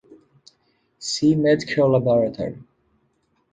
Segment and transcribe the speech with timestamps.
[0.97, 2.57] See Medical laboratory.